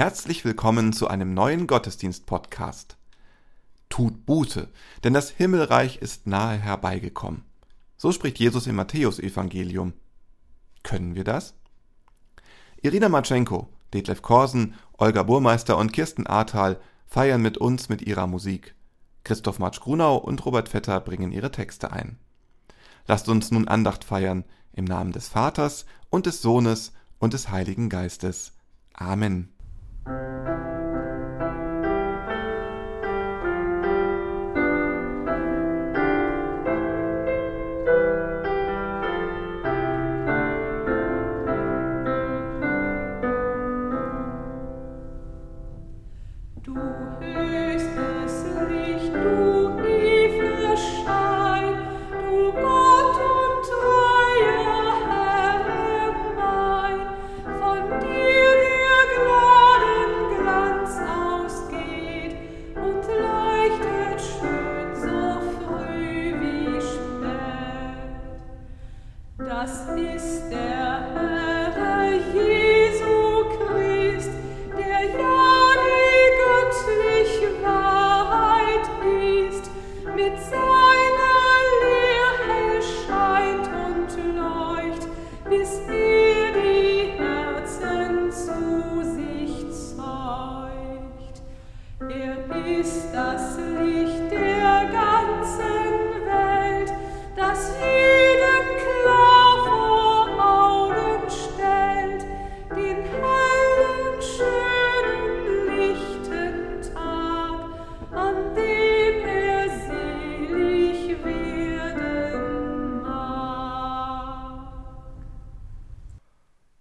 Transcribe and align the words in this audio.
Herzlich 0.00 0.46
willkommen 0.46 0.94
zu 0.94 1.08
einem 1.08 1.34
neuen 1.34 1.66
Gottesdienst-Podcast. 1.66 2.96
Tut 3.90 4.24
Buße, 4.24 4.70
denn 5.04 5.12
das 5.12 5.28
Himmelreich 5.28 5.98
ist 5.98 6.26
nahe 6.26 6.56
herbeigekommen. 6.56 7.44
So 7.98 8.10
spricht 8.10 8.38
Jesus 8.38 8.66
im 8.66 8.76
Matthäusevangelium. 8.76 9.92
Können 10.82 11.16
wir 11.16 11.24
das? 11.24 11.52
Irina 12.80 13.10
Matschenko, 13.10 13.68
Detlef 13.92 14.22
Korsen, 14.22 14.72
Olga 14.96 15.22
Burmeister 15.22 15.76
und 15.76 15.92
Kirsten 15.92 16.26
Ahrtal 16.26 16.80
feiern 17.06 17.42
mit 17.42 17.58
uns 17.58 17.90
mit 17.90 18.00
ihrer 18.00 18.26
Musik. 18.26 18.74
Christoph 19.24 19.58
Matsch-Grunau 19.58 20.16
und 20.16 20.42
Robert 20.46 20.70
Vetter 20.70 20.98
bringen 21.00 21.30
ihre 21.30 21.50
Texte 21.50 21.92
ein. 21.92 22.18
Lasst 23.06 23.28
uns 23.28 23.50
nun 23.50 23.68
Andacht 23.68 24.04
feiern 24.04 24.44
im 24.72 24.86
Namen 24.86 25.12
des 25.12 25.28
Vaters 25.28 25.84
und 26.08 26.24
des 26.24 26.40
Sohnes 26.40 26.94
und 27.18 27.34
des 27.34 27.50
Heiligen 27.50 27.90
Geistes. 27.90 28.54
Amen. 28.94 29.52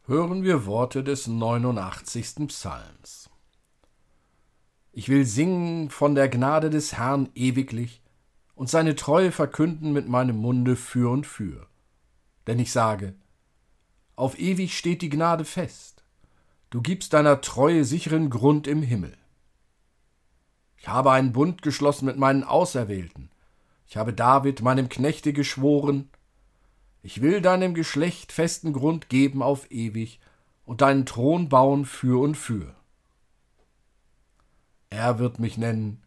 Hören 0.10 0.44
wir 0.44 0.66
Worte 0.66 1.04
des 1.04 1.28
89. 1.28 2.48
Psalms. 2.48 3.30
Ich 4.92 5.08
will 5.08 5.24
singen 5.24 5.92
von 5.92 6.16
der 6.16 6.30
Gnade 6.30 6.72
des 6.72 6.98
Herrn 6.98 7.30
ewiglich 7.36 8.02
und 8.56 8.72
seine 8.72 8.96
Treue 8.96 9.32
verkünden 9.32 9.94
mit 9.94 10.10
meinem 10.10 10.38
Munde 10.38 10.76
für 10.76 11.12
und 11.12 11.28
für. 11.28 11.68
Denn 12.48 12.58
ich 12.58 12.72
sage, 12.72 13.14
auf 14.16 14.40
ewig 14.40 14.76
steht 14.76 15.04
die 15.04 15.10
Gnade 15.10 15.46
fest, 15.46 16.04
du 16.72 16.82
gibst 16.82 17.14
deiner 17.14 17.40
Treue 17.42 17.86
sicheren 17.86 18.32
Grund 18.32 18.66
im 18.66 18.82
Himmel. 18.82 19.16
Ich 20.78 20.88
habe 20.88 21.12
einen 21.12 21.34
Bund 21.34 21.62
geschlossen 21.62 22.06
mit 22.06 22.18
meinen 22.18 22.44
Auserwählten, 22.44 23.30
ich 23.86 23.96
habe 23.96 24.14
David, 24.14 24.64
meinem 24.64 24.90
Knechte, 24.90 25.34
geschworen, 25.34 26.10
ich 27.02 27.22
will 27.22 27.42
deinem 27.42 27.74
Geschlecht 27.74 28.32
festen 28.32 28.74
Grund 28.74 29.10
geben 29.10 29.42
auf 29.42 29.72
ewig 29.72 30.20
und 30.66 30.82
deinen 30.82 31.06
Thron 31.06 31.50
bauen 31.50 31.86
für 31.86 32.22
und 32.22 32.36
für. 32.36 32.76
Er 34.90 35.20
wird 35.20 35.40
mich 35.40 35.58
nennen, 35.58 36.04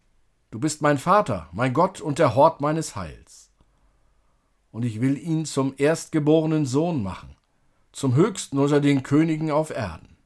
du 0.51 0.59
bist 0.59 0.83
mein 0.83 0.99
Vater, 0.99 1.49
mein 1.53 1.73
Gott 1.73 2.01
und 2.01 2.19
der 2.19 2.35
Hort 2.35 2.61
meines 2.61 2.97
Heils. 2.97 3.51
Und 4.71 4.85
ich 4.85 5.01
will 5.01 5.17
ihn 5.19 5.45
zum 5.45 5.75
erstgeborenen 5.77 6.67
Sohn 6.67 7.03
machen, 7.03 7.37
zum 7.93 8.15
höchsten 8.15 8.59
unter 8.59 8.81
den 8.81 9.03
Königen 9.03 9.51
auf 9.51 9.71
Erden. 9.71 10.17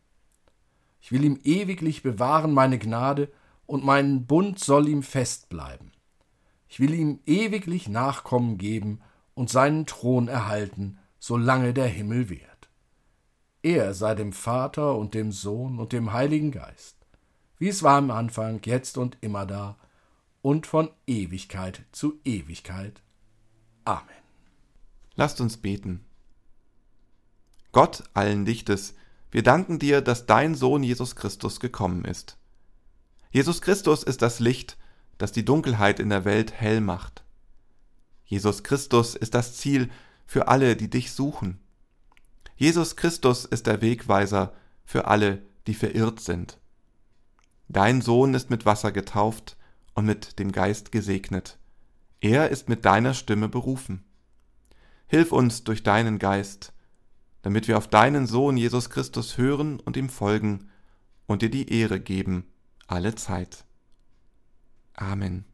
Ich 1.01 1.13
will 1.13 1.25
ihm 1.25 1.39
ewiglich 1.45 2.03
bewahren 2.03 2.53
meine 2.53 2.79
Gnade, 2.79 3.31
und 3.67 3.85
mein 3.85 4.27
Bund 4.27 4.61
soll 4.61 4.89
ihm 4.89 5.03
fest 5.03 5.49
bleiben. 5.49 5.91
Ich 6.69 6.81
will 6.81 6.95
ihm 6.95 7.21
ewiglich 7.27 7.89
Nachkommen 7.89 8.59
geben, 8.59 9.01
und 9.37 9.51
seinen 9.51 9.87
Thron 9.87 10.27
erhalten, 10.27 10.99
solange 11.19 11.73
der 11.75 11.87
Himmel 11.87 12.31
währt. 12.31 12.69
Er 13.63 13.95
sei 13.95 14.15
dem 14.15 14.33
Vater 14.33 14.97
und 14.97 15.15
dem 15.15 15.31
Sohn 15.31 15.79
und 15.79 15.93
dem 15.93 16.13
Heiligen 16.13 16.51
Geist, 16.51 16.97
wie 17.59 17.69
es 17.69 17.83
war 17.83 17.99
am 17.99 18.11
Anfang, 18.11 18.61
jetzt 18.65 18.99
und 18.99 19.19
immer 19.21 19.47
da 19.47 19.77
und 20.41 20.67
von 20.67 20.91
Ewigkeit 21.07 21.83
zu 21.93 22.19
Ewigkeit. 22.25 23.03
Amen. 23.85 24.07
Lasst 25.17 25.41
uns 25.41 25.57
beten. 25.59 26.05
Gott 27.73 28.05
allen 28.15 28.47
Lichtes, 28.47 28.95
wir 29.31 29.43
danken 29.43 29.79
dir, 29.79 30.01
dass 30.01 30.25
dein 30.25 30.55
Sohn 30.55 30.83
Jesus 30.83 31.15
Christus 31.15 31.61
gekommen 31.61 32.05
ist. 32.05 32.39
Jesus 33.31 33.61
Christus 33.61 34.03
ist 34.03 34.23
das 34.23 34.41
Licht, 34.41 34.79
das 35.19 35.33
die 35.33 35.45
Dunkelheit 35.45 36.01
in 36.01 36.09
der 36.09 36.25
Welt 36.25 36.53
hell 36.53 36.81
macht. 36.81 37.26
Jesus 38.27 38.63
Christus 38.63 39.15
ist 39.15 39.35
das 39.35 39.57
Ziel 39.57 39.89
für 40.27 40.49
alle, 40.49 40.77
die 40.77 40.91
dich 40.91 41.13
suchen. 41.13 41.61
Jesus 42.57 42.97
Christus 42.97 43.45
ist 43.45 43.67
der 43.67 43.81
Wegweiser 43.81 44.53
für 44.85 45.07
alle, 45.07 45.43
die 45.67 45.75
verirrt 45.75 46.21
sind. 46.21 46.59
Dein 47.69 48.01
Sohn 48.01 48.35
ist 48.35 48.51
mit 48.51 48.67
Wasser 48.67 48.93
getauft 48.93 49.57
und 49.95 50.07
mit 50.07 50.39
dem 50.39 50.53
Geist 50.53 50.93
gesegnet. 50.93 51.59
Er 52.21 52.51
ist 52.51 52.69
mit 52.69 52.85
deiner 52.85 53.15
Stimme 53.15 53.49
berufen. 53.49 54.05
Hilf 55.07 55.33
uns 55.33 55.65
durch 55.65 55.83
deinen 55.83 56.19
Geist, 56.19 56.73
damit 57.43 57.69
wir 57.69 57.79
auf 57.79 57.89
deinen 57.89 58.27
Sohn 58.27 58.57
Jesus 58.57 58.91
Christus 58.91 59.39
hören 59.39 59.79
und 59.81 59.97
ihm 59.97 60.09
folgen 60.09 60.71
und 61.27 61.43
dir 61.43 61.51
die 61.51 61.73
Ehre 61.73 62.01
geben 62.01 62.45
alle 62.87 63.15
Zeit. 63.15 63.65
Amen. 64.95 65.45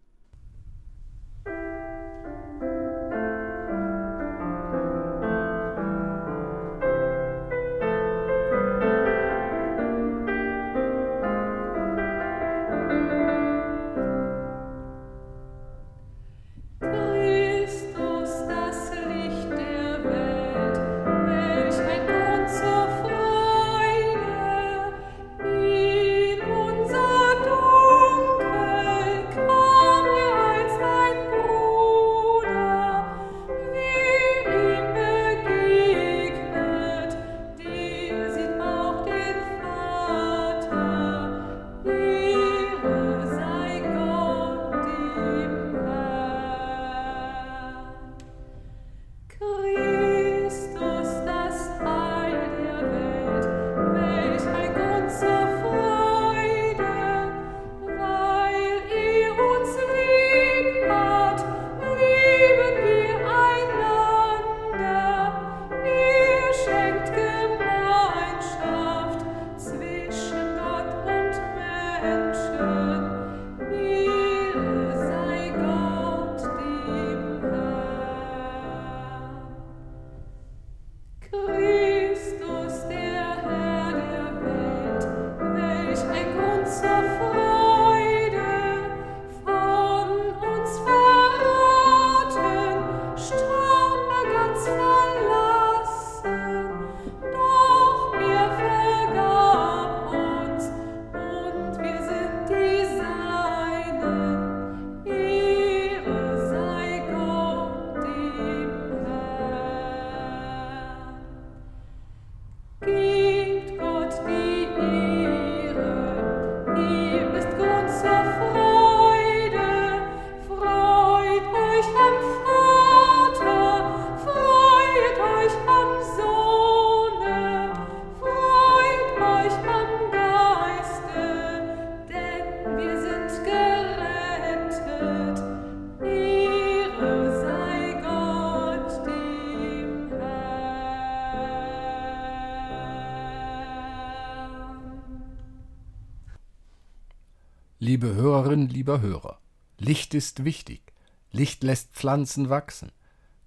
Hörerin, 148.53 148.69
lieber 148.69 149.01
Hörer, 149.01 149.39
Licht 149.79 150.13
ist 150.13 150.45
wichtig. 150.45 150.93
Licht 151.31 151.63
lässt 151.63 151.93
Pflanzen 151.95 152.51
wachsen. 152.51 152.93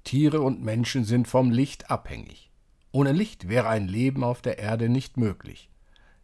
Tiere 0.03 0.41
und 0.41 0.63
Menschen 0.63 1.03
sind 1.05 1.27
vom 1.27 1.51
Licht 1.51 1.91
abhängig. 1.91 2.49
Ohne 2.91 3.11
Licht 3.11 3.47
wäre 3.47 3.67
ein 3.67 3.87
Leben 3.87 4.23
auf 4.23 4.41
der 4.41 4.57
Erde 4.57 4.89
nicht 4.89 5.15
möglich. 5.15 5.69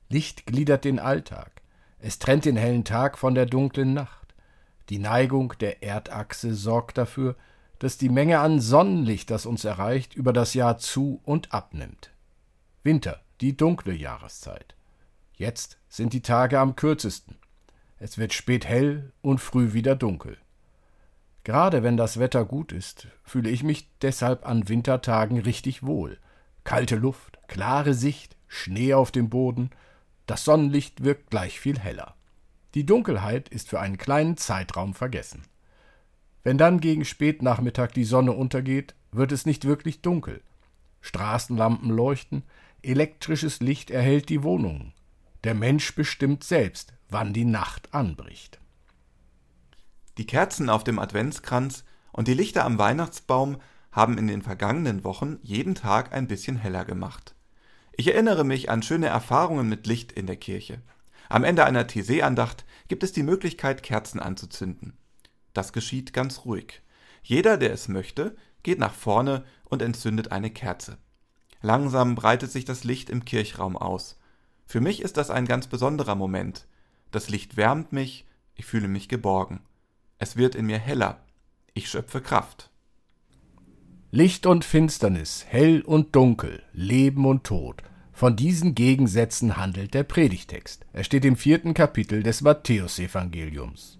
Licht 0.10 0.48
gliedert 0.48 0.84
den 0.84 0.98
Alltag. 0.98 1.62
Es 2.00 2.18
trennt 2.18 2.46
den 2.46 2.58
hellen 2.58 2.84
Tag 2.84 3.20
von 3.20 3.36
der 3.36 3.46
dunklen 3.46 3.94
Nacht. 3.94 4.34
Die 4.90 4.98
Neigung 4.98 5.54
der 5.60 5.84
Erdachse 5.84 6.56
sorgt 6.56 6.98
dafür, 6.98 7.36
dass 7.78 8.00
die 8.00 8.10
Menge 8.10 8.40
an 8.40 8.60
Sonnenlicht, 8.60 9.30
das 9.30 9.46
uns 9.46 9.64
erreicht, 9.64 10.16
über 10.16 10.34
das 10.34 10.56
Jahr 10.56 10.80
zu 10.80 11.22
und 11.24 11.54
abnimmt. 11.54 12.10
Winter, 12.82 13.22
die 13.42 13.56
dunkle 13.56 13.94
Jahreszeit. 13.94 14.74
Jetzt 15.36 15.78
sind 15.88 16.14
die 16.14 16.24
Tage 16.24 16.60
am 16.60 16.76
kürzesten. 16.76 17.41
Es 18.04 18.18
wird 18.18 18.34
spät 18.34 18.66
hell 18.66 19.12
und 19.22 19.38
früh 19.38 19.74
wieder 19.74 19.96
dunkel. 19.96 20.36
Gerade 21.44 21.84
wenn 21.84 21.98
das 21.98 22.18
Wetter 22.18 22.46
gut 22.46 22.72
ist, 22.72 23.08
fühle 23.24 23.52
ich 23.52 23.62
mich 23.62 23.88
deshalb 24.02 24.44
an 24.44 24.68
Wintertagen 24.68 25.38
richtig 25.40 25.84
wohl. 25.84 26.18
Kalte 26.64 26.96
Luft, 26.96 27.38
klare 27.48 27.94
Sicht, 27.94 28.36
Schnee 28.48 28.96
auf 28.96 29.12
dem 29.12 29.30
Boden, 29.30 29.70
das 30.26 30.44
Sonnenlicht 30.44 31.04
wirkt 31.04 31.30
gleich 31.30 31.60
viel 31.60 31.78
heller. 31.78 32.16
Die 32.74 32.88
Dunkelheit 32.88 33.50
ist 33.50 33.70
für 33.70 33.80
einen 33.80 34.00
kleinen 34.00 34.36
Zeitraum 34.36 34.96
vergessen. 34.96 35.44
Wenn 36.42 36.58
dann 36.58 36.80
gegen 36.80 37.06
Spätnachmittag 37.06 37.92
die 37.92 38.04
Sonne 38.04 38.32
untergeht, 38.32 38.96
wird 39.12 39.32
es 39.32 39.46
nicht 39.46 39.66
wirklich 39.66 40.02
dunkel. 40.02 40.42
Straßenlampen 41.02 41.92
leuchten, 41.92 42.42
elektrisches 42.82 43.60
Licht 43.60 43.92
erhellt 43.92 44.30
die 44.30 44.42
Wohnungen. 44.42 44.94
Der 45.44 45.54
Mensch 45.54 45.94
bestimmt 45.94 46.44
selbst, 46.44 46.94
wann 47.12 47.34
die 47.34 47.46
Nacht 47.46 47.94
anbricht. 47.94 48.60
Die 50.18 50.26
Kerzen 50.26 50.70
auf 50.70 50.84
dem 50.84 50.98
Adventskranz 50.98 51.84
und 52.12 52.28
die 52.28 52.34
Lichter 52.34 52.66
am 52.66 52.78
Weihnachtsbaum 52.78 53.58
haben 53.92 54.18
in 54.18 54.28
den 54.28 54.42
vergangenen 54.42 55.04
Wochen 55.04 55.38
jeden 55.44 55.76
Tag 55.76 56.14
ein 56.14 56.28
bisschen 56.28 56.56
heller 56.56 56.86
gemacht. 56.86 57.36
Ich 57.92 58.08
erinnere 58.08 58.46
mich 58.46 58.70
an 58.70 58.82
schöne 58.82 59.08
Erfahrungen 59.08 59.68
mit 59.68 59.86
Licht 59.86 60.14
in 60.14 60.26
der 60.26 60.38
Kirche. 60.38 60.82
Am 61.28 61.44
Ende 61.44 61.66
einer 61.66 61.86
TC-Andacht 61.86 62.66
gibt 62.88 63.04
es 63.04 63.12
die 63.12 63.24
Möglichkeit, 63.24 63.84
Kerzen 63.84 64.20
anzuzünden. 64.20 64.98
Das 65.54 65.74
geschieht 65.74 66.14
ganz 66.14 66.46
ruhig. 66.46 66.82
Jeder, 67.24 67.58
der 67.58 67.74
es 67.74 67.90
möchte, 67.90 68.36
geht 68.64 68.80
nach 68.80 68.94
vorne 68.94 69.44
und 69.66 69.82
entzündet 69.82 70.32
eine 70.32 70.50
Kerze. 70.50 70.98
Langsam 71.62 72.16
breitet 72.16 72.52
sich 72.52 72.66
das 72.66 72.84
Licht 72.84 73.10
im 73.10 73.26
Kirchraum 73.26 73.78
aus. 73.78 74.18
Für 74.66 74.82
mich 74.82 75.02
ist 75.02 75.18
das 75.18 75.30
ein 75.30 75.46
ganz 75.46 75.68
besonderer 75.68 76.16
Moment, 76.16 76.66
das 77.12 77.30
Licht 77.30 77.58
wärmt 77.58 77.92
mich, 77.92 78.26
ich 78.56 78.66
fühle 78.66 78.88
mich 78.88 79.10
geborgen. 79.10 79.62
Es 80.18 80.38
wird 80.38 80.56
in 80.56 80.66
mir 80.66 80.80
heller, 80.80 81.24
ich 81.74 81.90
schöpfe 81.90 82.22
Kraft. 82.22 82.70
Licht 84.12 84.46
und 84.46 84.66
Finsternis, 84.66 85.46
hell 85.48 85.82
und 85.82 86.16
dunkel, 86.16 86.64
Leben 86.74 87.26
und 87.26 87.46
Tod. 87.46 87.82
Von 88.12 88.36
diesen 88.36 88.76
Gegensätzen 88.76 89.56
handelt 89.58 89.94
der 89.94 90.04
Predigtext. 90.04 90.86
Er 90.92 91.04
steht 91.04 91.26
im 91.26 91.38
vierten 91.38 91.74
Kapitel 91.74 92.22
des 92.22 92.42
Matthäusevangeliums. 92.42 94.00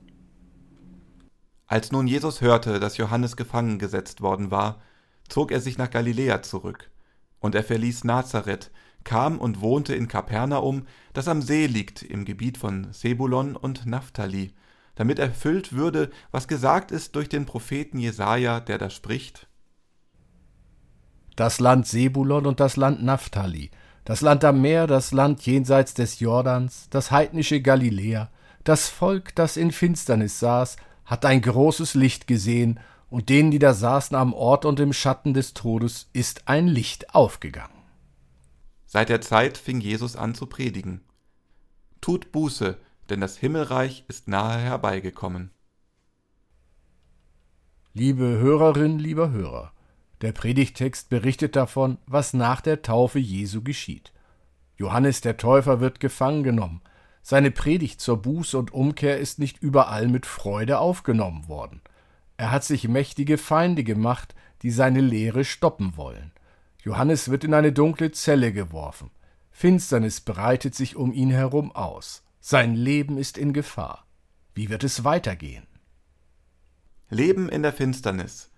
Als 1.66 1.94
nun 1.94 2.08
Jesus 2.08 2.42
hörte, 2.42 2.82
dass 2.82 2.98
Johannes 2.98 3.38
gefangen 3.38 3.80
gesetzt 3.80 4.20
worden 4.20 4.52
war, 4.52 4.82
zog 5.30 5.52
er 5.54 5.62
sich 5.62 5.78
nach 5.78 5.90
Galiläa 5.90 6.42
zurück, 6.42 6.92
und 7.40 7.56
er 7.56 7.64
verließ 7.64 8.04
Nazareth, 8.04 8.70
kam 9.04 9.40
und 9.40 9.62
wohnte 9.62 9.96
in 9.96 10.08
Kapernaum, 10.08 10.86
das 11.14 11.28
am 11.28 11.42
See 11.42 11.68
liegt 11.68 12.02
im 12.04 12.26
Gebiet 12.26 12.58
von 12.58 12.88
Sebulon 12.92 13.56
und 13.56 13.86
Naphtali, 13.86 14.54
damit 14.96 15.20
erfüllt 15.20 15.74
würde, 15.74 16.10
was 16.32 16.48
gesagt 16.48 16.92
ist 16.92 17.16
durch 17.16 17.30
den 17.30 17.46
Propheten 17.46 17.98
Jesaja, 17.98 18.60
der 18.60 18.78
da 18.78 18.90
spricht: 18.90 19.48
Das 21.36 21.60
Land 21.60 21.88
Sebulon 21.88 22.46
und 22.46 22.60
das 22.60 22.78
Land 22.78 23.04
Naphtali, 23.04 23.72
das 24.06 24.22
Land 24.22 24.44
am 24.44 24.62
Meer, 24.62 24.88
das 24.88 25.12
Land 25.12 25.46
jenseits 25.46 25.94
des 25.94 26.20
Jordans, 26.20 26.88
das 26.90 27.12
heidnische 27.12 27.62
Galiläa, 27.62 28.30
das 28.64 28.90
Volk, 28.90 29.36
das 29.36 29.58
in 29.58 29.72
Finsternis 29.72 30.40
saß, 30.40 30.78
hat 31.06 31.26
ein 31.26 31.42
großes 31.42 31.94
Licht 31.94 32.28
gesehen, 32.28 32.80
und 33.10 33.28
denen, 33.28 33.52
die 33.52 33.60
da 33.60 33.74
saßen 33.74 34.16
am 34.16 34.34
Ort 34.34 34.64
und 34.64 34.80
im 34.80 34.94
Schatten 34.94 35.34
des 35.34 35.54
Todes, 35.54 36.10
ist 36.14 36.48
ein 36.48 36.68
Licht 36.68 37.14
aufgegangen. 37.14 37.81
Seit 38.94 39.08
der 39.08 39.22
Zeit 39.22 39.58
fing 39.58 39.80
Jesus 39.80 40.18
an 40.18 40.36
zu 40.36 40.48
predigen. 40.48 41.00
Tut 42.02 42.34
Buße, 42.34 42.78
denn 43.10 43.22
das 43.22 43.38
Himmelreich 43.38 44.04
ist 44.10 44.28
nahe 44.28 44.60
herbeigekommen. 44.60 45.52
Liebe 47.94 48.26
Hörerin, 48.26 49.00
lieber 49.00 49.32
Hörer, 49.32 49.72
der 50.20 50.34
Predigtext 50.34 51.08
berichtet 51.08 51.56
davon, 51.56 52.00
was 52.06 52.34
nach 52.34 52.60
der 52.60 52.82
Taufe 52.82 53.18
Jesu 53.18 53.64
geschieht. 53.64 54.12
Johannes 54.76 55.22
der 55.22 55.38
Täufer 55.38 55.80
wird 55.80 56.02
gefangen 56.02 56.44
genommen. 56.44 56.82
Seine 57.22 57.52
Predigt 57.52 58.02
zur 58.02 58.22
Buße 58.22 58.58
und 58.58 58.74
Umkehr 58.74 59.20
ist 59.20 59.40
nicht 59.40 59.64
überall 59.64 60.10
mit 60.10 60.26
Freude 60.26 60.80
aufgenommen 60.80 61.48
worden. 61.48 61.80
Er 62.36 62.52
hat 62.52 62.66
sich 62.66 62.90
mächtige 62.90 63.38
Feinde 63.38 63.86
gemacht, 63.86 64.36
die 64.64 64.72
seine 64.72 65.00
Lehre 65.00 65.46
stoppen 65.46 65.96
wollen. 65.96 66.34
Johannes 66.84 67.30
wird 67.30 67.44
in 67.44 67.54
eine 67.54 67.72
dunkle 67.72 68.12
Zelle 68.12 68.52
geworfen. 68.52 69.12
Finsternis 69.52 70.22
breitet 70.22 70.74
sich 70.74 70.96
um 70.96 71.14
ihn 71.14 71.30
herum 71.30 71.72
aus. 71.72 72.24
Sein 72.40 72.74
Leben 72.76 73.18
ist 73.18 73.38
in 73.38 73.54
Gefahr. 73.54 74.08
Wie 74.56 74.70
wird 74.70 74.84
es 74.84 75.04
weitergehen? 75.04 75.68
Leben 77.10 77.50
in 77.50 77.62
der 77.62 77.74
Finsternis. 77.74 78.50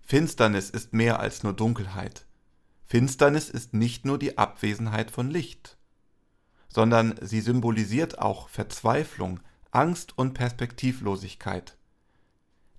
Finsternis 0.00 0.70
ist 0.70 0.92
mehr 0.92 1.18
als 1.18 1.42
nur 1.42 1.52
Dunkelheit. 1.52 2.26
Finsternis 2.84 3.48
ist 3.50 3.74
nicht 3.74 4.04
nur 4.04 4.18
die 4.18 4.38
Abwesenheit 4.38 5.10
von 5.10 5.28
Licht, 5.28 5.76
sondern 6.68 7.18
sie 7.20 7.40
symbolisiert 7.40 8.20
auch 8.20 8.48
Verzweiflung, 8.48 9.40
Angst 9.72 10.16
und 10.16 10.34
Perspektivlosigkeit. 10.34 11.76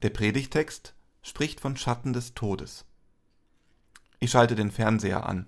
Der 0.01 0.11
Predigtext 0.11 0.95
spricht 1.21 1.59
von 1.59 1.75
Schatten 1.75 2.13
des 2.13 2.33
Todes. 2.33 2.85
Ich 4.19 4.31
schalte 4.31 4.55
den 4.55 4.71
Fernseher 4.71 5.27
an. 5.27 5.47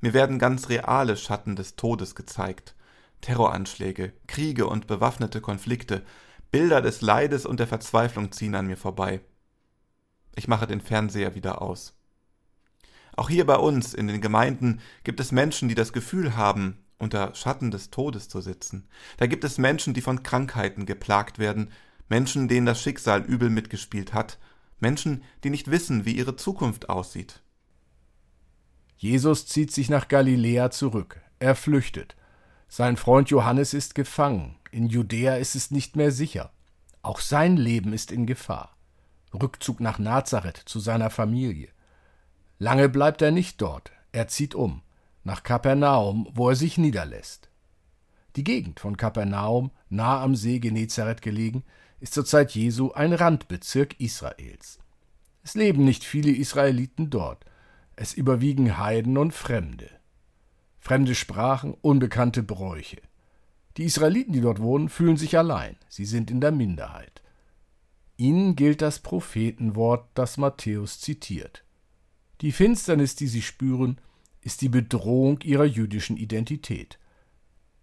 Mir 0.00 0.14
werden 0.14 0.38
ganz 0.38 0.68
reale 0.68 1.16
Schatten 1.16 1.56
des 1.56 1.76
Todes 1.76 2.14
gezeigt. 2.14 2.74
Terroranschläge, 3.20 4.12
Kriege 4.26 4.66
und 4.66 4.86
bewaffnete 4.86 5.40
Konflikte, 5.40 6.04
Bilder 6.50 6.80
des 6.80 7.00
Leides 7.00 7.46
und 7.46 7.58
der 7.58 7.66
Verzweiflung 7.66 8.30
ziehen 8.30 8.54
an 8.54 8.66
mir 8.66 8.76
vorbei. 8.76 9.20
Ich 10.36 10.48
mache 10.48 10.66
den 10.66 10.80
Fernseher 10.80 11.34
wieder 11.34 11.62
aus. 11.62 11.94
Auch 13.16 13.30
hier 13.30 13.46
bei 13.46 13.56
uns 13.56 13.94
in 13.94 14.06
den 14.06 14.20
Gemeinden 14.20 14.80
gibt 15.02 15.18
es 15.20 15.32
Menschen, 15.32 15.68
die 15.68 15.74
das 15.74 15.92
Gefühl 15.92 16.36
haben, 16.36 16.84
unter 16.98 17.34
Schatten 17.34 17.70
des 17.70 17.90
Todes 17.90 18.28
zu 18.28 18.40
sitzen. 18.40 18.88
Da 19.16 19.26
gibt 19.26 19.44
es 19.44 19.58
Menschen, 19.58 19.94
die 19.94 20.02
von 20.02 20.22
Krankheiten 20.22 20.86
geplagt 20.86 21.38
werden, 21.38 21.70
Menschen, 22.08 22.46
denen 22.46 22.66
das 22.66 22.80
Schicksal 22.80 23.22
übel 23.22 23.50
mitgespielt 23.50 24.14
hat, 24.14 24.38
Menschen, 24.78 25.24
die 25.42 25.50
nicht 25.50 25.70
wissen, 25.70 26.04
wie 26.04 26.12
ihre 26.12 26.36
Zukunft 26.36 26.88
aussieht. 26.88 27.42
Jesus 28.96 29.46
zieht 29.46 29.72
sich 29.72 29.90
nach 29.90 30.08
Galiläa 30.08 30.70
zurück. 30.70 31.20
Er 31.38 31.54
flüchtet. 31.54 32.16
Sein 32.68 32.96
Freund 32.96 33.28
Johannes 33.28 33.74
ist 33.74 33.94
gefangen. 33.94 34.56
In 34.70 34.86
Judäa 34.86 35.36
ist 35.36 35.54
es 35.54 35.70
nicht 35.70 35.96
mehr 35.96 36.10
sicher. 36.10 36.50
Auch 37.02 37.20
sein 37.20 37.56
Leben 37.56 37.92
ist 37.92 38.10
in 38.10 38.26
Gefahr. 38.26 38.74
Rückzug 39.34 39.80
nach 39.80 39.98
Nazareth 39.98 40.62
zu 40.64 40.80
seiner 40.80 41.10
Familie. 41.10 41.68
Lange 42.58 42.88
bleibt 42.88 43.20
er 43.20 43.32
nicht 43.32 43.60
dort. 43.60 43.92
Er 44.12 44.28
zieht 44.28 44.54
um. 44.54 44.82
Nach 45.24 45.42
Kapernaum, 45.42 46.28
wo 46.32 46.48
er 46.48 46.56
sich 46.56 46.78
niederlässt. 46.78 47.50
Die 48.34 48.44
Gegend 48.44 48.80
von 48.80 48.96
Kapernaum, 48.96 49.72
nah 49.90 50.22
am 50.22 50.34
See 50.34 50.58
Genezareth 50.58 51.20
gelegen, 51.20 51.64
ist 52.00 52.14
zur 52.14 52.24
Zeit 52.24 52.52
Jesu 52.52 52.92
ein 52.92 53.12
Randbezirk 53.12 54.00
Israels. 54.00 54.78
Es 55.42 55.54
leben 55.54 55.84
nicht 55.84 56.04
viele 56.04 56.30
Israeliten 56.30 57.10
dort 57.10 57.44
es 57.96 58.14
überwiegen 58.14 58.78
Heiden 58.78 59.16
und 59.16 59.32
Fremde. 59.32 59.90
Fremde 60.78 61.14
Sprachen, 61.14 61.74
unbekannte 61.80 62.42
Bräuche. 62.42 63.00
Die 63.76 63.84
Israeliten, 63.84 64.32
die 64.32 64.40
dort 64.40 64.60
wohnen, 64.60 64.88
fühlen 64.88 65.16
sich 65.16 65.36
allein, 65.36 65.76
sie 65.88 66.04
sind 66.04 66.30
in 66.30 66.40
der 66.40 66.52
Minderheit. 66.52 67.22
Ihnen 68.16 68.56
gilt 68.56 68.80
das 68.80 69.00
Prophetenwort, 69.00 70.08
das 70.14 70.36
Matthäus 70.36 71.00
zitiert. 71.00 71.64
Die 72.40 72.52
Finsternis, 72.52 73.16
die 73.16 73.26
sie 73.26 73.42
spüren, 73.42 74.00
ist 74.40 74.62
die 74.62 74.68
Bedrohung 74.68 75.40
ihrer 75.42 75.64
jüdischen 75.64 76.16
Identität. 76.16 76.98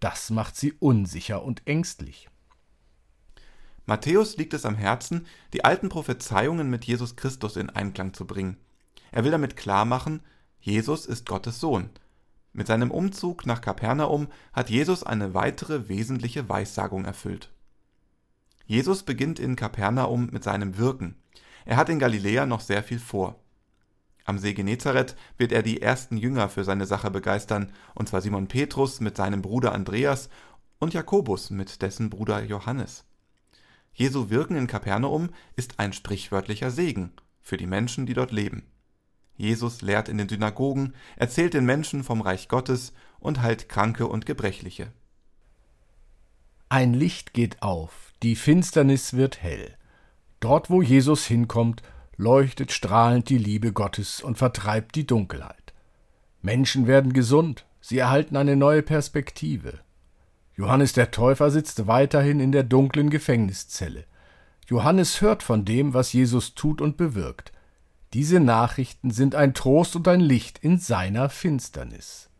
Das 0.00 0.30
macht 0.30 0.56
sie 0.56 0.72
unsicher 0.72 1.44
und 1.44 1.66
ängstlich. 1.66 2.28
Matthäus 3.86 4.36
liegt 4.36 4.54
es 4.54 4.64
am 4.64 4.76
Herzen, 4.76 5.26
die 5.52 5.64
alten 5.64 5.88
Prophezeiungen 5.88 6.70
mit 6.70 6.84
Jesus 6.84 7.16
Christus 7.16 7.56
in 7.56 7.68
Einklang 7.68 8.14
zu 8.14 8.26
bringen. 8.26 8.56
Er 9.14 9.22
will 9.22 9.30
damit 9.30 9.56
klarmachen, 9.56 10.22
Jesus 10.58 11.06
ist 11.06 11.24
Gottes 11.24 11.60
Sohn. 11.60 11.90
Mit 12.52 12.66
seinem 12.66 12.90
Umzug 12.90 13.46
nach 13.46 13.60
Kapernaum 13.60 14.26
hat 14.52 14.70
Jesus 14.70 15.04
eine 15.04 15.34
weitere 15.34 15.88
wesentliche 15.88 16.48
Weissagung 16.48 17.04
erfüllt. 17.04 17.52
Jesus 18.66 19.04
beginnt 19.04 19.38
in 19.38 19.54
Kapernaum 19.54 20.30
mit 20.32 20.42
seinem 20.42 20.78
Wirken. 20.78 21.14
Er 21.64 21.76
hat 21.76 21.90
in 21.90 22.00
Galiläa 22.00 22.44
noch 22.44 22.60
sehr 22.60 22.82
viel 22.82 22.98
vor. 22.98 23.38
Am 24.24 24.36
See 24.36 24.52
Genezareth 24.52 25.14
wird 25.38 25.52
er 25.52 25.62
die 25.62 25.80
ersten 25.80 26.16
Jünger 26.16 26.48
für 26.48 26.64
seine 26.64 26.86
Sache 26.86 27.12
begeistern, 27.12 27.70
und 27.94 28.08
zwar 28.08 28.20
Simon 28.20 28.48
Petrus 28.48 28.98
mit 28.98 29.16
seinem 29.16 29.42
Bruder 29.42 29.70
Andreas 29.70 30.28
und 30.80 30.92
Jakobus 30.92 31.50
mit 31.50 31.82
dessen 31.82 32.10
Bruder 32.10 32.42
Johannes. 32.42 33.04
Jesu 33.92 34.28
Wirken 34.30 34.56
in 34.56 34.66
Kapernaum 34.66 35.28
ist 35.54 35.78
ein 35.78 35.92
sprichwörtlicher 35.92 36.72
Segen 36.72 37.12
für 37.40 37.56
die 37.56 37.68
Menschen, 37.68 38.06
die 38.06 38.14
dort 38.14 38.32
leben. 38.32 38.64
Jesus 39.36 39.82
lehrt 39.82 40.08
in 40.08 40.18
den 40.18 40.28
Synagogen, 40.28 40.94
erzählt 41.16 41.54
den 41.54 41.64
Menschen 41.64 42.04
vom 42.04 42.20
Reich 42.20 42.48
Gottes 42.48 42.92
und 43.18 43.42
heilt 43.42 43.68
Kranke 43.68 44.06
und 44.06 44.26
Gebrechliche. 44.26 44.92
Ein 46.68 46.94
Licht 46.94 47.34
geht 47.34 47.62
auf, 47.62 48.12
die 48.22 48.36
Finsternis 48.36 49.14
wird 49.14 49.42
hell. 49.42 49.76
Dort, 50.40 50.70
wo 50.70 50.82
Jesus 50.82 51.26
hinkommt, 51.26 51.82
leuchtet 52.16 52.72
strahlend 52.72 53.28
die 53.28 53.38
Liebe 53.38 53.72
Gottes 53.72 54.20
und 54.20 54.38
vertreibt 54.38 54.94
die 54.94 55.06
Dunkelheit. 55.06 55.72
Menschen 56.42 56.86
werden 56.86 57.12
gesund, 57.12 57.66
sie 57.80 57.98
erhalten 57.98 58.36
eine 58.36 58.56
neue 58.56 58.82
Perspektive. 58.82 59.80
Johannes 60.56 60.92
der 60.92 61.10
Täufer 61.10 61.50
sitzt 61.50 61.86
weiterhin 61.86 62.38
in 62.38 62.52
der 62.52 62.62
dunklen 62.62 63.10
Gefängniszelle. 63.10 64.04
Johannes 64.66 65.20
hört 65.20 65.42
von 65.42 65.64
dem, 65.64 65.94
was 65.94 66.12
Jesus 66.12 66.54
tut 66.54 66.80
und 66.80 66.96
bewirkt. 66.96 67.52
Diese 68.14 68.38
Nachrichten 68.38 69.10
sind 69.10 69.34
ein 69.34 69.54
Trost 69.54 69.96
und 69.96 70.06
ein 70.06 70.20
Licht 70.20 70.60
in 70.60 70.78
seiner 70.78 71.28
Finsternis. 71.28 72.30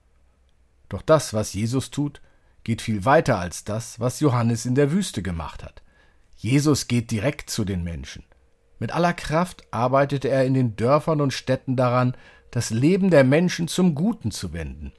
Doch 0.89 1.03
das, 1.03 1.35
was 1.35 1.53
Jesus 1.53 1.91
tut, 1.91 2.23
geht 2.63 2.81
viel 2.81 3.05
weiter 3.05 3.41
als 3.41 3.65
das, 3.65 3.99
was 3.99 4.21
Johannes 4.21 4.67
in 4.67 4.77
der 4.77 4.93
Wüste 4.93 5.21
gemacht 5.21 5.65
hat. 5.65 5.83
Jesus 6.37 6.87
geht 6.87 7.11
direkt 7.11 7.51
zu 7.51 7.65
den 7.65 7.83
Menschen. 7.83 8.23
Mit 8.79 8.93
aller 8.93 9.15
Kraft 9.15 9.65
arbeitete 9.73 10.29
er 10.29 10.45
in 10.45 10.55
den 10.55 10.77
Dörfern 10.77 11.21
und 11.21 11.33
Städten 11.33 11.75
daran, 11.75 12.17
das 12.53 12.71
Leben 12.71 13.11
der 13.11 13.25
Menschen 13.25 13.67
zum 13.67 13.97
Guten 13.97 14.31
zu 14.31 14.53
wenden, 14.53 14.93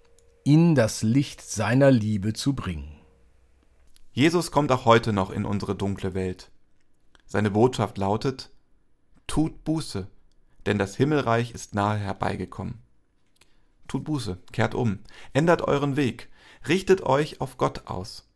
ihnen 0.44 0.76
das 0.76 1.04
Licht 1.04 1.42
seiner 1.42 1.90
Liebe 1.90 2.34
zu 2.34 2.54
bringen. 2.54 3.00
Jesus 4.12 4.52
kommt 4.52 4.74
auch 4.74 4.84
heute 4.84 5.14
noch 5.14 5.30
in 5.30 5.46
unsere 5.46 5.74
dunkle 5.74 6.14
Welt. 6.14 6.52
Seine 7.26 7.50
Botschaft 7.50 7.98
lautet 7.98 8.52
Tut 9.26 9.64
Buße, 9.64 10.08
denn 10.66 10.78
das 10.78 10.96
Himmelreich 10.96 11.52
ist 11.52 11.76
nahe 11.76 11.98
herbeigekommen. 11.98 12.80
Tut 13.88 14.04
Buße, 14.04 14.38
kehrt 14.52 14.76
um, 14.76 15.00
ändert 15.34 15.62
euren 15.62 15.96
Weg, 15.96 16.30
richtet 16.68 17.04
euch 17.04 17.42
auf 17.42 17.58
Gott 17.58 17.88
aus. 17.88 18.28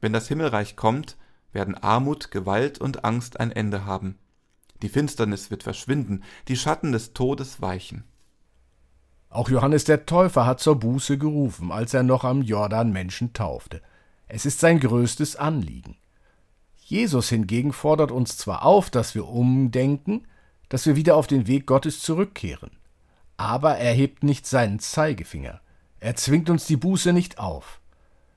Wenn 0.00 0.12
das 0.12 0.28
Himmelreich 0.28 0.76
kommt, 0.76 1.16
werden 1.52 1.74
Armut, 1.74 2.30
Gewalt 2.30 2.78
und 2.78 3.04
Angst 3.04 3.40
ein 3.40 3.50
Ende 3.50 3.84
haben. 3.84 4.18
Die 4.82 4.88
Finsternis 4.88 5.50
wird 5.50 5.62
verschwinden, 5.62 6.22
die 6.48 6.56
Schatten 6.56 6.92
des 6.92 7.14
Todes 7.14 7.60
weichen. 7.60 8.04
Auch 9.30 9.48
Johannes 9.48 9.84
der 9.84 10.06
Täufer 10.06 10.46
hat 10.46 10.60
zur 10.60 10.76
Buße 10.76 11.18
gerufen, 11.18 11.72
als 11.72 11.94
er 11.94 12.02
noch 12.02 12.24
am 12.24 12.42
Jordan 12.42 12.92
Menschen 12.92 13.32
taufte. 13.32 13.82
Es 14.28 14.46
ist 14.46 14.60
sein 14.60 14.80
größtes 14.80 15.36
Anliegen. 15.36 15.96
Jesus 16.76 17.28
hingegen 17.28 17.72
fordert 17.72 18.12
uns 18.12 18.36
zwar 18.36 18.64
auf, 18.64 18.90
dass 18.90 19.14
wir 19.14 19.26
umdenken, 19.26 20.26
dass 20.68 20.86
wir 20.86 20.96
wieder 20.96 21.16
auf 21.16 21.26
den 21.26 21.46
Weg 21.46 21.66
Gottes 21.66 22.00
zurückkehren, 22.00 22.70
aber 23.36 23.76
er 23.76 23.92
hebt 23.92 24.22
nicht 24.24 24.46
seinen 24.46 24.78
Zeigefinger. 24.78 25.60
Er 26.00 26.16
zwingt 26.16 26.50
uns 26.50 26.66
die 26.66 26.76
Buße 26.76 27.12
nicht 27.12 27.38
auf. 27.38 27.80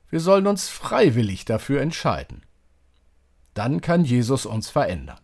Wir 0.08 0.20
sollen 0.20 0.46
uns 0.46 0.68
freiwillig 0.68 1.44
dafür 1.44 1.80
entscheiden. 1.80 2.42
Dann 3.54 3.80
kann 3.80 4.04
Jesus 4.04 4.46
uns 4.46 4.68
verändern. 4.68 5.20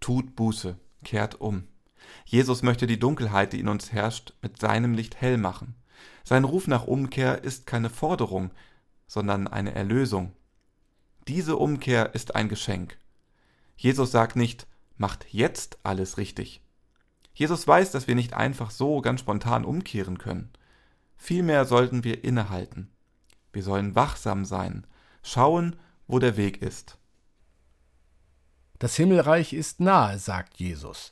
Tut 0.00 0.36
Buße, 0.36 0.78
kehrt 1.04 1.40
um. 1.40 1.68
Jesus 2.24 2.62
möchte 2.62 2.86
die 2.86 2.98
Dunkelheit, 2.98 3.52
die 3.52 3.60
in 3.60 3.68
uns 3.68 3.92
herrscht, 3.92 4.34
mit 4.42 4.60
seinem 4.60 4.94
Licht 4.94 5.20
hell 5.20 5.38
machen. 5.38 5.74
Sein 6.24 6.44
Ruf 6.44 6.66
nach 6.66 6.84
Umkehr 6.84 7.44
ist 7.44 7.66
keine 7.66 7.90
Forderung, 7.90 8.50
sondern 9.06 9.46
eine 9.46 9.74
Erlösung. 9.74 10.32
Diese 11.28 11.56
Umkehr 11.56 12.14
ist 12.14 12.34
ein 12.34 12.48
Geschenk. 12.48 12.98
Jesus 13.76 14.10
sagt 14.10 14.36
nicht, 14.36 14.66
macht 14.96 15.26
jetzt 15.30 15.78
alles 15.82 16.18
richtig. 16.18 16.60
Jesus 17.34 17.66
weiß, 17.66 17.90
dass 17.90 18.06
wir 18.06 18.14
nicht 18.14 18.34
einfach 18.34 18.70
so 18.70 19.00
ganz 19.00 19.20
spontan 19.20 19.64
umkehren 19.64 20.18
können. 20.18 20.50
Vielmehr 21.16 21.64
sollten 21.64 22.04
wir 22.04 22.24
innehalten. 22.24 22.90
Wir 23.52 23.62
sollen 23.62 23.94
wachsam 23.94 24.44
sein, 24.44 24.86
schauen, 25.22 25.76
wo 26.06 26.18
der 26.18 26.36
Weg 26.36 26.62
ist. 26.62 26.98
Das 28.78 28.96
Himmelreich 28.96 29.52
ist 29.52 29.80
nahe, 29.80 30.18
sagt 30.18 30.58
Jesus. 30.58 31.10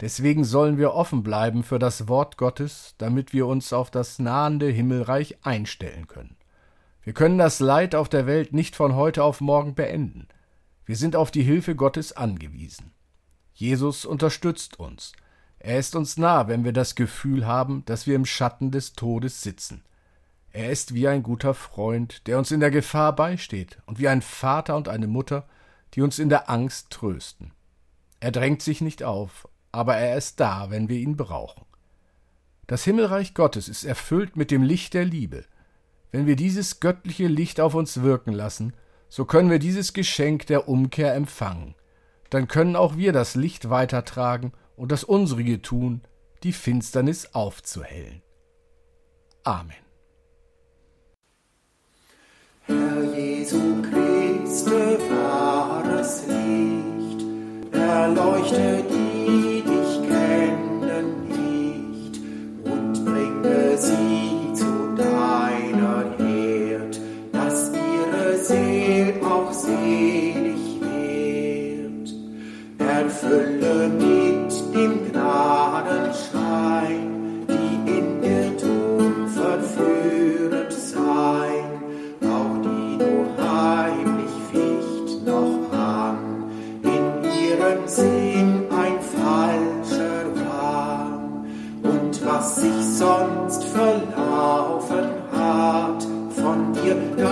Deswegen 0.00 0.44
sollen 0.44 0.76
wir 0.76 0.94
offen 0.94 1.22
bleiben 1.22 1.62
für 1.62 1.78
das 1.78 2.08
Wort 2.08 2.36
Gottes, 2.36 2.94
damit 2.98 3.32
wir 3.32 3.46
uns 3.46 3.72
auf 3.72 3.90
das 3.90 4.18
nahende 4.18 4.68
Himmelreich 4.68 5.44
einstellen 5.44 6.08
können. 6.08 6.36
Wir 7.02 7.12
können 7.12 7.38
das 7.38 7.60
Leid 7.60 7.94
auf 7.94 8.08
der 8.08 8.26
Welt 8.26 8.52
nicht 8.52 8.76
von 8.76 8.94
heute 8.94 9.22
auf 9.22 9.40
morgen 9.40 9.74
beenden. 9.74 10.26
Wir 10.84 10.96
sind 10.96 11.16
auf 11.16 11.30
die 11.30 11.42
Hilfe 11.42 11.76
Gottes 11.76 12.12
angewiesen. 12.12 12.92
Jesus 13.54 14.04
unterstützt 14.04 14.78
uns. 14.78 15.12
Er 15.58 15.78
ist 15.78 15.96
uns 15.96 16.18
nah, 16.18 16.48
wenn 16.48 16.64
wir 16.64 16.72
das 16.72 16.94
Gefühl 16.94 17.46
haben, 17.46 17.84
dass 17.86 18.06
wir 18.06 18.16
im 18.16 18.26
Schatten 18.26 18.70
des 18.70 18.92
Todes 18.92 19.40
sitzen. 19.40 19.82
Er 20.50 20.70
ist 20.70 20.92
wie 20.92 21.08
ein 21.08 21.22
guter 21.22 21.54
Freund, 21.54 22.26
der 22.26 22.38
uns 22.38 22.50
in 22.50 22.60
der 22.60 22.70
Gefahr 22.70 23.14
beisteht, 23.14 23.78
und 23.86 23.98
wie 23.98 24.08
ein 24.08 24.22
Vater 24.22 24.76
und 24.76 24.88
eine 24.88 25.06
Mutter, 25.06 25.48
die 25.94 26.02
uns 26.02 26.18
in 26.18 26.28
der 26.28 26.50
Angst 26.50 26.90
trösten. 26.90 27.52
Er 28.20 28.32
drängt 28.32 28.60
sich 28.60 28.80
nicht 28.80 29.02
auf, 29.02 29.48
aber 29.72 29.96
er 29.96 30.16
ist 30.16 30.40
da, 30.40 30.70
wenn 30.70 30.88
wir 30.88 30.98
ihn 30.98 31.16
brauchen. 31.16 31.64
Das 32.66 32.84
Himmelreich 32.84 33.34
Gottes 33.34 33.68
ist 33.68 33.84
erfüllt 33.84 34.36
mit 34.36 34.50
dem 34.50 34.62
Licht 34.62 34.94
der 34.94 35.04
Liebe, 35.04 35.44
wenn 36.12 36.26
wir 36.26 36.36
dieses 36.36 36.78
göttliche 36.78 37.26
Licht 37.26 37.60
auf 37.60 37.74
uns 37.74 38.02
wirken 38.02 38.32
lassen, 38.32 38.72
so 39.08 39.24
können 39.24 39.50
wir 39.50 39.58
dieses 39.58 39.92
Geschenk 39.92 40.46
der 40.46 40.68
Umkehr 40.68 41.14
empfangen. 41.14 41.74
Dann 42.34 42.48
können 42.48 42.74
auch 42.74 42.96
wir 42.96 43.12
das 43.12 43.36
Licht 43.36 43.70
weitertragen 43.70 44.50
und 44.74 44.90
das 44.90 45.04
unsrige 45.04 45.62
tun, 45.62 46.02
die 46.42 46.50
Finsternis 46.50 47.32
aufzuhellen. 47.32 48.22
Amen. 49.44 49.76
Herr 52.62 53.04
Jesu 53.16 53.80
Christe, 53.82 54.98
wahres 55.10 56.26
Licht, 56.26 57.24
erleuchte 57.72 58.93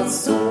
dir 0.02 0.41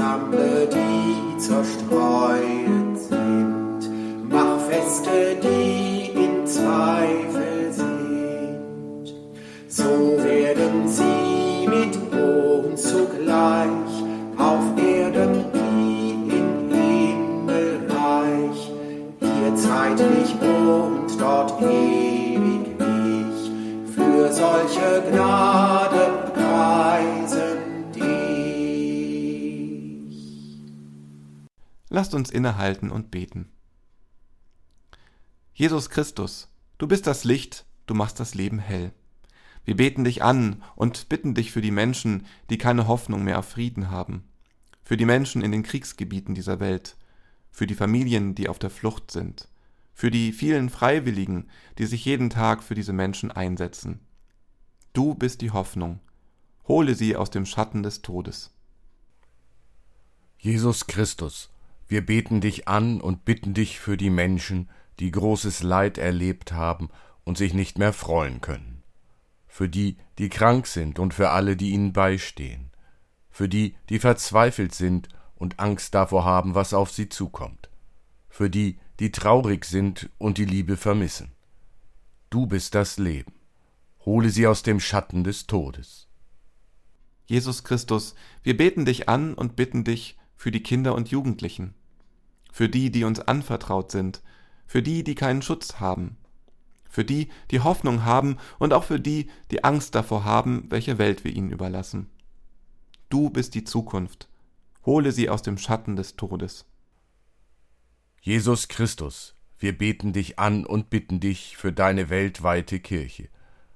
sammle 0.00 0.66
die 0.66 1.38
zerstreut 1.38 2.96
sind, 3.10 3.80
mach 4.30 4.58
feste 4.70 5.36
die 5.42 6.10
in 6.24 6.46
Zweifel 6.46 7.70
sind. 7.70 9.14
So 9.68 9.90
werden 10.24 10.88
sie 10.88 11.68
mit 11.68 11.94
uns 12.18 12.82
zugleich. 12.82 13.79
Lasst 32.00 32.14
uns 32.14 32.30
innehalten 32.30 32.90
und 32.90 33.10
beten. 33.10 33.50
Jesus 35.52 35.90
Christus, 35.90 36.48
du 36.78 36.88
bist 36.88 37.06
das 37.06 37.24
Licht, 37.24 37.66
du 37.84 37.92
machst 37.92 38.18
das 38.18 38.34
Leben 38.34 38.58
hell. 38.58 38.94
Wir 39.66 39.76
beten 39.76 40.04
dich 40.04 40.22
an 40.22 40.62
und 40.76 41.10
bitten 41.10 41.34
dich 41.34 41.52
für 41.52 41.60
die 41.60 41.70
Menschen, 41.70 42.24
die 42.48 42.56
keine 42.56 42.88
Hoffnung 42.88 43.22
mehr 43.22 43.38
auf 43.38 43.50
Frieden 43.50 43.90
haben, 43.90 44.24
für 44.82 44.96
die 44.96 45.04
Menschen 45.04 45.42
in 45.42 45.52
den 45.52 45.62
Kriegsgebieten 45.62 46.34
dieser 46.34 46.58
Welt, 46.58 46.96
für 47.50 47.66
die 47.66 47.74
Familien, 47.74 48.34
die 48.34 48.48
auf 48.48 48.58
der 48.58 48.70
Flucht 48.70 49.10
sind, 49.10 49.48
für 49.92 50.10
die 50.10 50.32
vielen 50.32 50.70
Freiwilligen, 50.70 51.50
die 51.76 51.84
sich 51.84 52.06
jeden 52.06 52.30
Tag 52.30 52.62
für 52.62 52.74
diese 52.74 52.94
Menschen 52.94 53.30
einsetzen. 53.30 54.00
Du 54.94 55.14
bist 55.14 55.42
die 55.42 55.50
Hoffnung. 55.50 56.00
Hole 56.66 56.94
sie 56.94 57.14
aus 57.14 57.28
dem 57.28 57.44
Schatten 57.44 57.82
des 57.82 58.00
Todes. 58.00 58.54
Jesus 60.38 60.86
Christus, 60.86 61.50
wir 61.90 62.06
beten 62.06 62.40
dich 62.40 62.68
an 62.68 63.00
und 63.00 63.24
bitten 63.24 63.52
dich 63.52 63.80
für 63.80 63.96
die 63.96 64.10
Menschen, 64.10 64.70
die 65.00 65.10
großes 65.10 65.64
Leid 65.64 65.98
erlebt 65.98 66.52
haben 66.52 66.88
und 67.24 67.36
sich 67.36 67.52
nicht 67.52 67.78
mehr 67.78 67.92
freuen 67.92 68.40
können, 68.40 68.84
für 69.48 69.68
die, 69.68 69.96
die 70.16 70.28
krank 70.28 70.68
sind 70.68 71.00
und 71.00 71.14
für 71.14 71.30
alle, 71.30 71.56
die 71.56 71.70
ihnen 71.70 71.92
beistehen, 71.92 72.70
für 73.28 73.48
die, 73.48 73.74
die 73.88 73.98
verzweifelt 73.98 74.72
sind 74.72 75.08
und 75.34 75.58
Angst 75.58 75.92
davor 75.96 76.24
haben, 76.24 76.54
was 76.54 76.74
auf 76.74 76.92
sie 76.92 77.08
zukommt, 77.08 77.70
für 78.28 78.48
die, 78.48 78.78
die 79.00 79.10
traurig 79.10 79.64
sind 79.64 80.10
und 80.18 80.38
die 80.38 80.44
Liebe 80.44 80.76
vermissen. 80.76 81.32
Du 82.28 82.46
bist 82.46 82.76
das 82.76 82.98
Leben. 82.98 83.32
Hole 84.04 84.30
sie 84.30 84.46
aus 84.46 84.62
dem 84.62 84.78
Schatten 84.78 85.24
des 85.24 85.48
Todes. 85.48 86.06
Jesus 87.26 87.64
Christus, 87.64 88.14
wir 88.44 88.56
beten 88.56 88.84
dich 88.84 89.08
an 89.08 89.34
und 89.34 89.56
bitten 89.56 89.82
dich 89.82 90.16
für 90.36 90.52
die 90.52 90.62
Kinder 90.62 90.94
und 90.94 91.10
Jugendlichen, 91.10 91.74
für 92.60 92.68
die, 92.68 92.90
die 92.90 93.04
uns 93.04 93.20
anvertraut 93.20 93.90
sind, 93.90 94.20
für 94.66 94.82
die, 94.82 95.02
die 95.02 95.14
keinen 95.14 95.40
Schutz 95.40 95.80
haben, 95.80 96.18
für 96.90 97.06
die, 97.06 97.30
die 97.50 97.60
Hoffnung 97.60 98.04
haben 98.04 98.36
und 98.58 98.74
auch 98.74 98.84
für 98.84 99.00
die, 99.00 99.30
die 99.50 99.64
Angst 99.64 99.94
davor 99.94 100.24
haben, 100.24 100.66
welche 100.68 100.98
Welt 100.98 101.24
wir 101.24 101.34
ihnen 101.34 101.52
überlassen. 101.52 102.10
Du 103.08 103.30
bist 103.30 103.54
die 103.54 103.64
Zukunft. 103.64 104.28
Hole 104.84 105.10
sie 105.10 105.30
aus 105.30 105.40
dem 105.40 105.56
Schatten 105.56 105.96
des 105.96 106.16
Todes. 106.16 106.66
Jesus 108.20 108.68
Christus, 108.68 109.36
wir 109.58 109.78
beten 109.78 110.12
dich 110.12 110.38
an 110.38 110.66
und 110.66 110.90
bitten 110.90 111.18
dich 111.18 111.56
für 111.56 111.72
deine 111.72 112.10
weltweite 112.10 112.78
Kirche, 112.78 113.30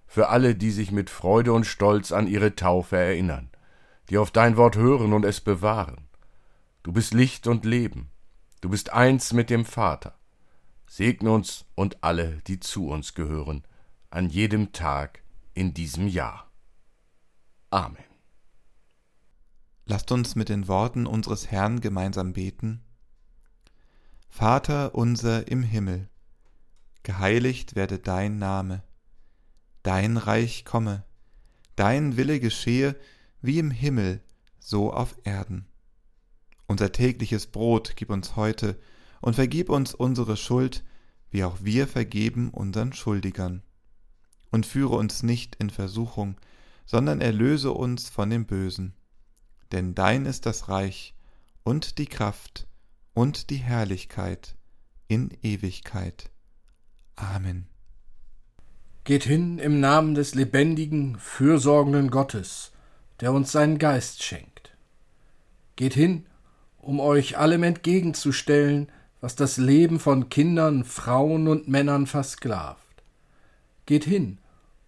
für 0.06 0.28
alle, 0.28 0.54
die 0.54 0.72
sich 0.72 0.92
mit 0.92 1.08
Freude 1.08 1.54
und 1.54 1.64
Stolz 1.64 2.12
an 2.12 2.26
ihre 2.26 2.54
Taufe 2.54 2.98
erinnern, 2.98 3.48
die 4.10 4.18
auf 4.18 4.30
dein 4.30 4.58
Wort 4.58 4.76
hören 4.76 5.14
und 5.14 5.24
es 5.24 5.40
bewahren. 5.40 6.06
Du 6.82 6.92
bist 6.92 7.14
Licht 7.14 7.46
und 7.46 7.64
Leben, 7.64 8.10
du 8.64 8.70
bist 8.70 8.94
eins 8.94 9.34
mit 9.34 9.50
dem 9.50 9.66
Vater. 9.66 10.18
Segne 10.86 11.30
uns 11.30 11.66
und 11.74 12.02
alle, 12.02 12.40
die 12.46 12.60
zu 12.60 12.88
uns 12.88 13.12
gehören, 13.12 13.62
an 14.08 14.30
jedem 14.30 14.72
Tag 14.72 15.22
in 15.52 15.74
diesem 15.74 16.08
Jahr. 16.08 16.50
Amen. 17.68 18.02
Lasst 19.84 20.10
uns 20.12 20.34
mit 20.34 20.48
den 20.48 20.66
Worten 20.66 21.06
unseres 21.06 21.50
Herrn 21.50 21.82
gemeinsam 21.82 22.32
beten. 22.32 22.82
Vater 24.30 24.94
unser 24.94 25.46
im 25.48 25.62
Himmel, 25.62 26.08
geheiligt 27.02 27.74
werde 27.74 27.98
dein 27.98 28.38
Name, 28.38 28.82
dein 29.82 30.16
Reich 30.16 30.64
komme, 30.64 31.04
dein 31.76 32.16
Wille 32.16 32.40
geschehe 32.40 32.96
wie 33.42 33.58
im 33.58 33.70
Himmel, 33.70 34.22
so 34.58 34.90
auf 34.90 35.18
Erden. 35.24 35.66
Unser 36.66 36.92
tägliches 36.92 37.46
Brot 37.46 37.94
gib 37.96 38.10
uns 38.10 38.36
heute, 38.36 38.78
und 39.20 39.36
vergib 39.36 39.70
uns 39.70 39.94
unsere 39.94 40.36
Schuld, 40.36 40.84
wie 41.30 41.44
auch 41.44 41.56
wir 41.62 41.88
vergeben 41.88 42.50
unseren 42.50 42.92
Schuldigern. 42.92 43.62
Und 44.50 44.66
führe 44.66 44.96
uns 44.96 45.22
nicht 45.22 45.56
in 45.56 45.70
Versuchung, 45.70 46.36
sondern 46.84 47.22
erlöse 47.22 47.72
uns 47.72 48.10
von 48.10 48.28
dem 48.28 48.44
Bösen. 48.44 48.92
Denn 49.72 49.94
dein 49.94 50.26
ist 50.26 50.44
das 50.44 50.68
Reich 50.68 51.14
und 51.62 51.96
die 51.96 52.04
Kraft 52.04 52.66
und 53.14 53.48
die 53.48 53.56
Herrlichkeit 53.56 54.56
in 55.08 55.30
Ewigkeit. 55.42 56.30
Amen. 57.16 57.66
Geht 59.04 59.24
hin 59.24 59.58
im 59.58 59.80
Namen 59.80 60.14
des 60.14 60.34
lebendigen, 60.34 61.18
fürsorgenden 61.18 62.10
Gottes, 62.10 62.72
der 63.20 63.32
uns 63.32 63.52
seinen 63.52 63.78
Geist 63.78 64.22
schenkt. 64.22 64.76
Geht 65.76 65.94
hin, 65.94 66.26
um 66.84 67.00
euch 67.00 67.38
allem 67.38 67.62
entgegenzustellen, 67.62 68.88
was 69.20 69.36
das 69.36 69.56
Leben 69.56 70.00
von 70.00 70.28
Kindern, 70.28 70.84
Frauen 70.84 71.48
und 71.48 71.66
Männern 71.66 72.06
versklavt. 72.06 73.02
Geht 73.86 74.04
hin, 74.04 74.38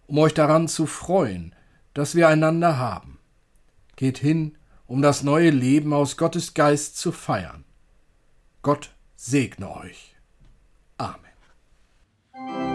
um 0.05 0.19
euch 0.19 0.33
daran 0.33 0.67
zu 0.67 0.85
freuen, 0.85 1.53
dass 1.93 2.15
wir 2.15 2.27
einander 2.27 2.77
haben. 2.77 3.17
Geht 3.95 4.19
hin, 4.19 4.55
um 4.85 5.01
das 5.01 5.23
neue 5.23 5.49
Leben 5.49 5.91
aus 5.93 6.17
Gottes 6.17 6.53
Geist 6.53 6.97
zu 6.97 7.11
feiern. 7.11 7.65
Gott 8.61 8.91
segne 9.15 9.75
euch. 9.75 10.15
Amen. 10.97 12.66